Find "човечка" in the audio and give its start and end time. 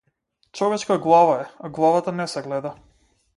0.51-0.97